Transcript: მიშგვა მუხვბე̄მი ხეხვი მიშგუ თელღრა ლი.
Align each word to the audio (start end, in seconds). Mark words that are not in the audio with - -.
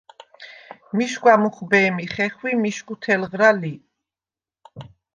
მიშგვა 0.95 1.33
მუხვბე̄მი 1.41 2.05
ხეხვი 2.13 2.51
მიშგუ 2.61 2.95
თელღრა 3.03 3.49
ლი. 3.61 3.73